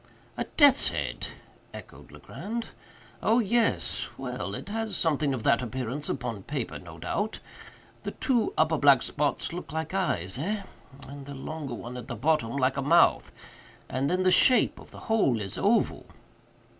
[0.35, 1.27] "A death's head!"
[1.75, 2.69] echoed Legrand.
[3.21, 7.37] "Oh—yes—well, it has something of that appearance upon paper, no doubt.
[8.01, 10.63] The two upper black spots look like eyes, eh?
[11.07, 15.01] and the longer one at the bottom like a mouth—and then the shape of the
[15.01, 16.07] whole is oval."